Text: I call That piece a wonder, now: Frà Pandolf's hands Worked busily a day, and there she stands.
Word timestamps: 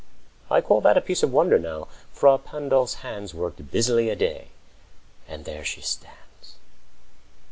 I 0.49 0.61
call 0.61 0.81
That 0.81 1.05
piece 1.05 1.21
a 1.21 1.27
wonder, 1.27 1.59
now: 1.59 1.87
Frà 2.11 2.43
Pandolf's 2.43 3.01
hands 3.05 3.35
Worked 3.35 3.69
busily 3.69 4.09
a 4.09 4.15
day, 4.15 4.47
and 5.27 5.45
there 5.45 5.63
she 5.63 5.81
stands. 5.81 6.55